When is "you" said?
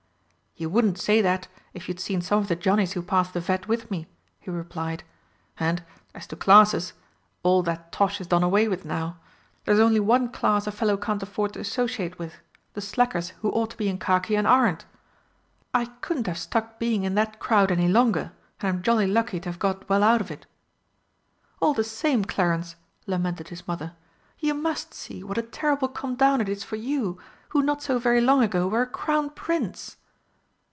0.57-0.69, 24.37-24.53, 26.75-27.17